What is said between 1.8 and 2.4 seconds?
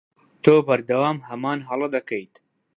دەکەیت.